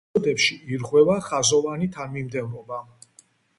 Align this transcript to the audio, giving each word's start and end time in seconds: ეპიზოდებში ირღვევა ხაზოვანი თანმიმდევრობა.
ეპიზოდებში 0.09 0.55
ირღვევა 0.77 1.19
ხაზოვანი 1.27 1.91
თანმიმდევრობა. 1.99 2.83